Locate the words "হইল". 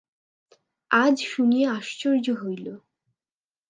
2.33-2.65